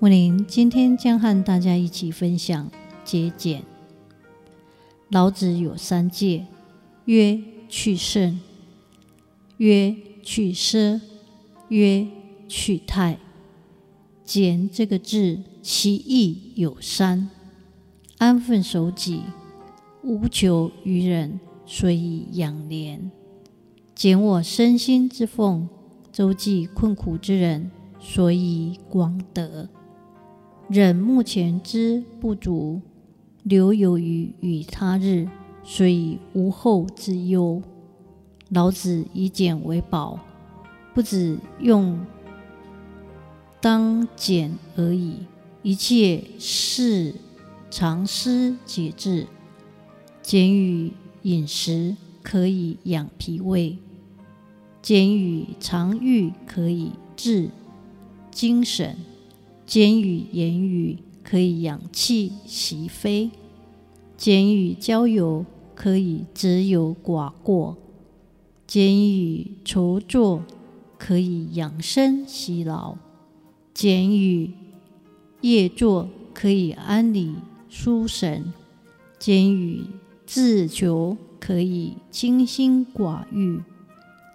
[0.00, 2.70] 木林今天将和大家一起分享
[3.04, 3.64] 节俭。
[5.08, 6.46] 老子有三戒：
[7.06, 8.38] 曰去圣，
[9.56, 11.00] 曰去奢，
[11.66, 12.06] 曰
[12.46, 13.18] 去泰。
[14.22, 17.28] 俭这个字，其意有三：
[18.18, 19.22] 安分守己，
[20.04, 23.10] 无求于人，所以养廉。
[23.96, 25.68] 俭我身心之奉，
[26.12, 29.66] 周济困苦之人，所以广德；
[30.68, 32.82] 忍目前之不足，
[33.42, 35.26] 留有余于他日，
[35.64, 37.62] 所以无后之忧。
[38.50, 40.20] 老子以俭为宝，
[40.92, 41.98] 不只用
[43.62, 45.20] 当俭而已，
[45.62, 47.14] 一切事
[47.70, 49.26] 常思节制，
[50.22, 53.78] 俭于饮食可以养脾胃。
[54.82, 57.48] 俭于常欲可以治
[58.30, 58.96] 精神，
[59.68, 63.30] 俭与言语可以养气息飞，
[64.16, 67.76] 俭与交友可以择友寡过，
[68.66, 70.42] 俭与筹作
[70.96, 72.96] 可以养生息劳，
[73.74, 74.52] 俭与
[75.42, 77.34] 业作可以安理
[77.68, 78.50] 舒神，
[79.18, 79.82] 俭与
[80.24, 83.60] 自求可以清心寡欲。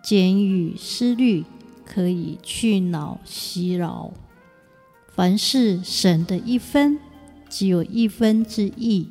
[0.03, 1.43] 俭与思虑，
[1.83, 4.11] 可以去恼息劳。
[5.15, 6.97] 凡事省的一分，
[7.47, 9.09] 只有一分之义。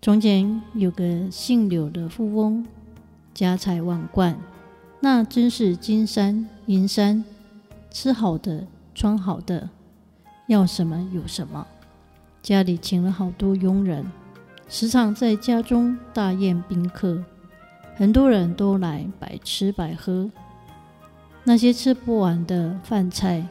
[0.00, 2.64] 从前有个姓柳的富翁，
[3.34, 4.38] 家财万贯，
[5.00, 7.24] 那真是金山银山，
[7.90, 9.68] 吃好的，穿好的，
[10.46, 11.66] 要什么有什么。
[12.40, 14.06] 家里请了好多佣人，
[14.68, 17.22] 时常在家中大宴宾客。
[17.96, 20.30] 很多人都来白吃白喝，
[21.42, 23.46] 那些吃不完的饭菜，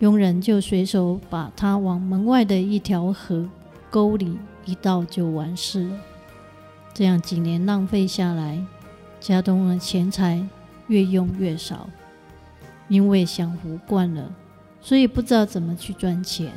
[0.00, 3.48] 佣人就随手把他往门外的一条河
[3.90, 5.96] 沟里一倒就完事了。
[6.94, 8.64] 这样几年浪费下来，
[9.18, 10.44] 家中的钱财
[10.86, 11.88] 越用越少，
[12.88, 14.32] 因为享福惯了，
[14.80, 16.48] 所以不知道怎么去赚钱；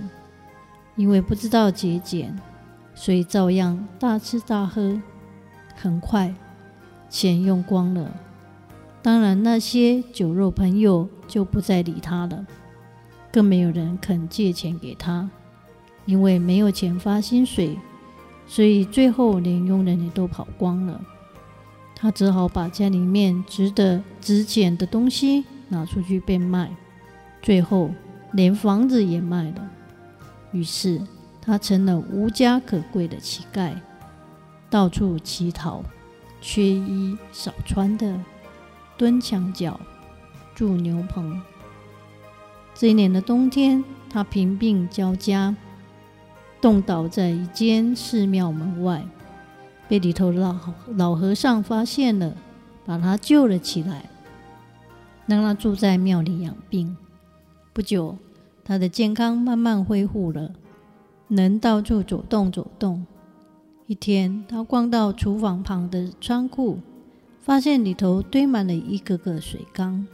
[0.96, 2.38] 因为不知道节俭，
[2.94, 5.00] 所以照样大吃大喝，
[5.75, 6.34] 很快。
[7.09, 8.09] 钱用光了，
[9.01, 12.46] 当然那些酒肉朋友就不再理他了，
[13.31, 15.30] 更没有人肯借钱给他，
[16.06, 17.78] 因为没有钱发薪水，
[18.46, 21.00] 所以最后连佣人也都跑光了。
[21.96, 26.69] 他只好把家里面值得值钱的东西拿出去变卖，
[27.42, 27.92] 最后
[28.34, 29.69] 连房子也卖了。
[30.52, 31.02] 于是
[31.42, 33.74] 他成了无家可归的乞丐，
[34.69, 35.84] 到处乞讨。
[36.44, 38.19] 缺衣少穿的，
[38.98, 39.80] 蹲墙角，
[40.56, 41.40] 住牛棚。
[42.81, 45.56] 这一年的冬天，他贫病交加，
[46.59, 49.06] 冻倒在一间寺庙门外，
[49.88, 50.58] 被里头老
[50.96, 52.36] 老和尚发现了，
[52.84, 54.09] 把他救了起来，
[55.28, 56.97] 让他住在庙里养病。
[57.72, 58.18] 不久，
[58.66, 60.52] 他的健康慢慢恢复了，
[61.28, 63.06] 能到处走动走动。
[63.86, 66.80] 一天，他逛到厨房旁的仓库，
[67.44, 70.08] 发现里头堆满了一个个水缸，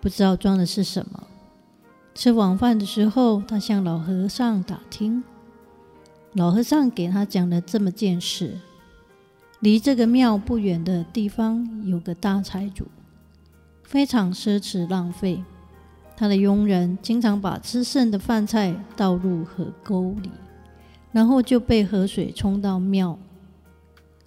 [0.00, 1.24] 不知道装的是什么。
[2.18, 5.22] 吃晚饭的时候，他向老和尚打听，
[6.32, 8.58] 老和尚给他讲了这么件事：
[9.60, 12.88] 离这个庙不远的地方有个大财主，
[13.84, 15.44] 非常奢侈浪费，
[16.16, 20.28] 他的佣人经常把吃剩的饭菜倒入河沟里。
[21.12, 23.16] 然后就被河水冲到庙。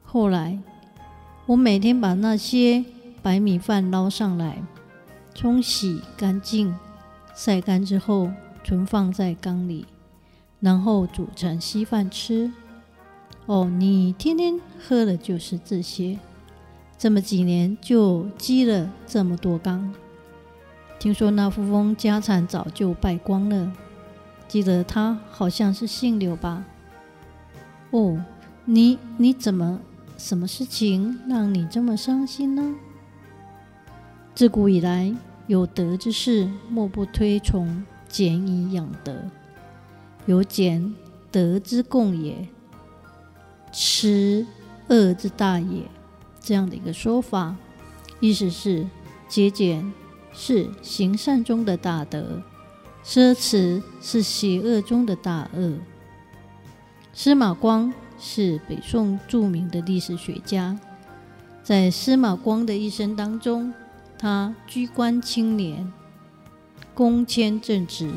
[0.01, 0.57] 后来，
[1.45, 2.85] 我每天把那些
[3.21, 4.63] 白米饭捞上来，
[5.35, 6.73] 冲洗干净，
[7.33, 8.31] 晒干之后
[8.63, 9.85] 存放在缸里，
[10.59, 12.51] 然后煮成稀饭吃。
[13.45, 16.19] 哦，你天天喝的就是这些，
[16.97, 19.93] 这么几年就积了这么多缸。
[20.99, 23.73] 听说那富翁家产早就败光了。
[24.47, 26.63] 记得他好像是姓柳吧？
[27.89, 28.23] 哦，
[28.65, 29.79] 你你怎么
[30.17, 32.75] 什么事情让你这么伤心呢？
[34.35, 35.13] 自古以来，
[35.51, 39.13] 有德之士，莫不推崇俭以养德，
[40.25, 40.95] 有俭
[41.29, 42.47] 德之共也，
[43.69, 44.47] 持
[44.87, 45.81] 恶之大也。
[46.39, 47.53] 这样的一个说法，
[48.21, 48.87] 意思是
[49.27, 49.91] 节俭
[50.31, 52.41] 是行善中的大德，
[53.03, 55.73] 奢侈是邪恶中的大恶。
[57.11, 60.79] 司马光是北宋著名的历史学家，
[61.61, 63.73] 在司马光的一生当中，
[64.21, 65.91] 他居官清廉，
[66.93, 68.13] 公谦正直，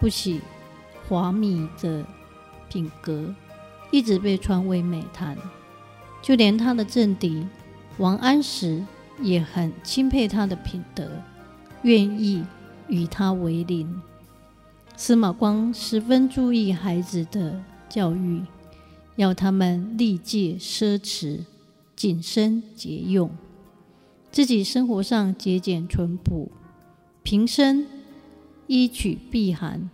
[0.00, 0.40] 不喜
[1.08, 2.04] 华靡的
[2.68, 3.32] 品格，
[3.92, 5.38] 一直被传为美谈。
[6.20, 7.46] 就连他的政敌
[7.98, 8.84] 王安石
[9.20, 11.08] 也很钦佩他的品德，
[11.82, 12.44] 愿意
[12.88, 14.02] 与他为邻。
[14.96, 18.42] 司马光十分注意孩子的教育，
[19.14, 21.44] 要他们历戒奢侈、
[21.94, 23.30] 谨慎节用，
[24.32, 26.50] 自己生活上节俭淳朴，
[27.22, 27.86] 平生
[28.66, 29.88] 衣取避寒，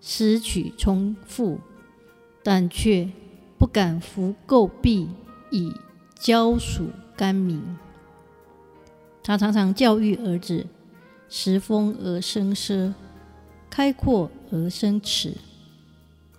[0.00, 1.58] 食取充腹，
[2.42, 3.10] 但却
[3.58, 5.08] 不敢服垢敝。
[5.52, 5.74] 以
[6.14, 7.60] 交属甘民，
[9.20, 10.64] 他常常教育儿子：
[11.28, 12.94] 食丰而生奢，
[13.68, 15.32] 开阔而生侈。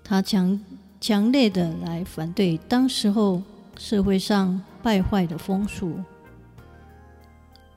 [0.02, 0.62] 他强
[1.02, 3.44] 强烈的来反对当时候
[3.78, 6.00] 社会上败坏的风俗，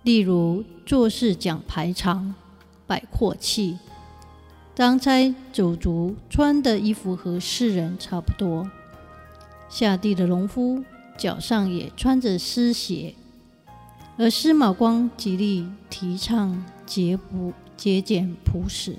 [0.05, 2.35] 例如做事讲排场、
[2.87, 3.79] 摆阔气，
[4.75, 8.71] 当差走卒穿的衣服和世人差不多，
[9.69, 10.85] 下地的农夫。
[11.17, 13.15] 脚上也穿着丝鞋，
[14.17, 18.97] 而司马光极力提倡节朴、节俭、朴实。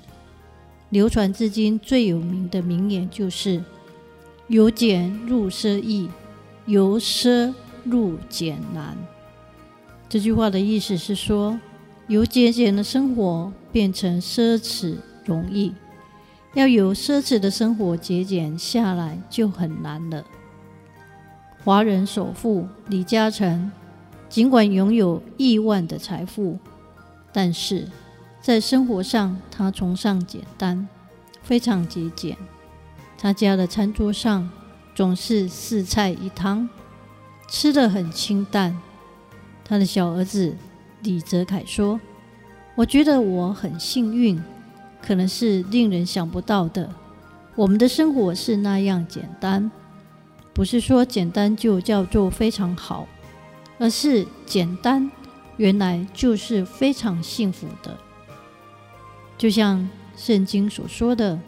[0.88, 3.62] 流传至今最有名的名言就是
[4.48, 6.08] “由俭入奢易，
[6.64, 7.52] 由奢
[7.84, 8.96] 入俭难”。
[10.08, 11.58] 这句话的意思是说，
[12.06, 15.74] 由节俭的生活变成奢侈容易，
[16.54, 20.24] 要由奢侈的生活节俭下来就很难了。
[21.64, 23.72] 华人首富李嘉诚，
[24.28, 26.56] 尽管拥有亿万的财富，
[27.32, 27.88] 但是
[28.40, 30.86] 在生活上他崇尚简单，
[31.42, 32.36] 非常节俭。
[33.18, 34.48] 他家的餐桌上
[34.94, 36.68] 总是四菜一汤，
[37.48, 38.80] 吃得很清淡。
[39.68, 40.54] 他的小儿子
[41.02, 42.00] 李泽楷说
[42.76, 44.40] ：“我觉得我很幸运，
[45.02, 46.88] 可能是令人想不到的。
[47.56, 49.68] 我们的生活是那样简单。”
[50.54, 53.08] 不是说简单就叫做非常好，
[53.78, 55.10] 而是简单
[55.56, 57.98] 原来就是非常幸福的。
[59.36, 59.86] 就像
[60.16, 61.38] 圣经所说的：“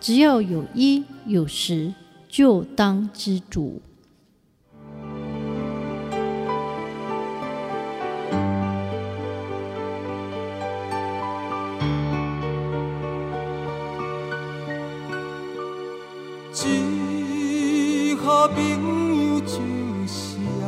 [0.00, 1.92] 只要有衣有食，
[2.26, 3.82] 就当知足。”
[18.48, 18.56] 朋
[19.34, 19.52] 友就
[20.06, 20.66] 是阿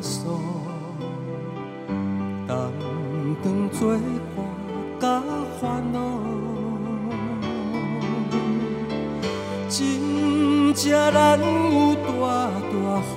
[0.00, 0.18] 嫂，
[2.46, 2.82] 同
[3.42, 3.80] 当作
[4.34, 4.36] 伴
[5.00, 5.04] 甲
[5.60, 5.60] 烦
[5.92, 5.98] 恼，
[9.68, 10.82] 真正
[11.12, 12.08] 难有大
[12.70, 13.10] 大福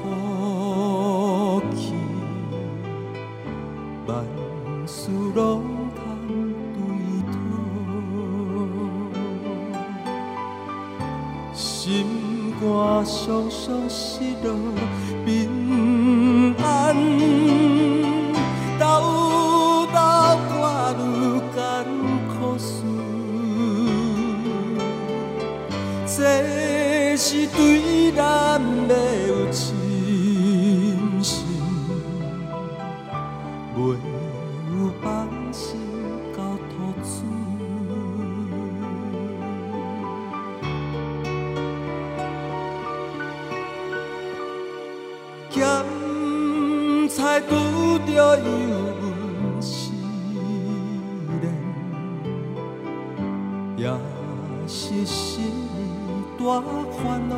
[1.76, 1.94] 气，
[4.08, 4.14] 万
[4.88, 5.44] 事拢
[12.98, 13.12] 我常
[13.52, 14.48] 常失落，
[15.26, 16.96] 平安
[18.80, 18.84] 斗
[19.92, 20.00] 斗
[20.48, 20.56] 过
[21.02, 21.04] 愈
[21.54, 21.60] 艰
[22.32, 22.72] 苦事，
[26.08, 28.18] 这是对咱
[28.88, 28.92] 的
[29.28, 29.75] 有深
[56.56, 57.36] 大烦恼。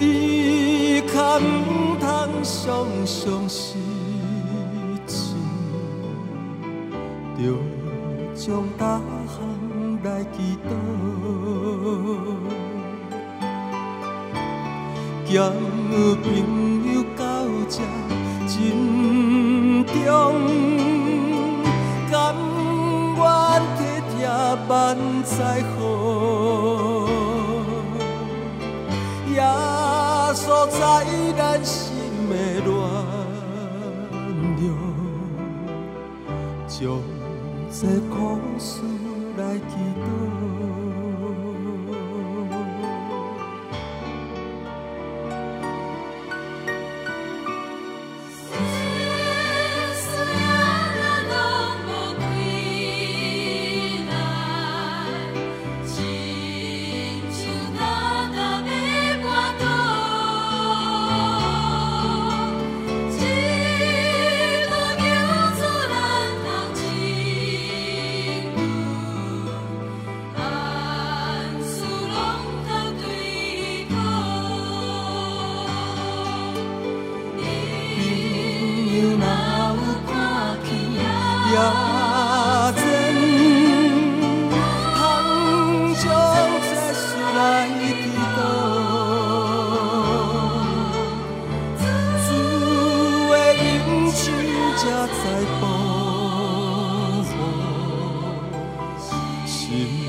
[0.00, 2.06] 只可唔通
[2.42, 3.78] 常常失
[5.06, 5.36] 志，
[7.38, 7.40] 着
[8.34, 9.38] 将大项
[10.02, 10.36] 来祈
[10.66, 10.68] 祷。
[15.26, 15.32] 交
[16.22, 16.24] 朋
[16.92, 17.22] 友到
[17.68, 17.74] 这
[18.48, 18.54] 珍
[19.86, 19.94] 重，
[25.38, 27.06] 在乎，
[29.28, 29.38] 也
[30.34, 30.78] 所在
[31.36, 31.92] 咱心
[32.30, 32.72] 的暖
[34.58, 34.64] 融，
[36.66, 36.78] 将
[37.70, 38.14] 这苦
[38.58, 38.80] 事
[39.36, 40.15] 来寄托。
[81.56, 82.72] 呀！
[82.76, 82.80] 真，
[84.94, 84.98] 倘
[85.94, 86.04] 将
[86.62, 87.04] 世事
[94.12, 94.20] 知，
[99.46, 100.05] 只。